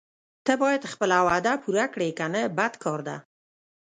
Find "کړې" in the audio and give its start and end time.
1.93-2.09